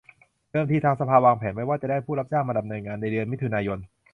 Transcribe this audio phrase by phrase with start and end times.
[0.51, 3.79] เดิมทีทางสภาวางแผนไว้ว่าจะได้ผู้รับจ้างมาดำเนินงานในเดือนมิถุนายน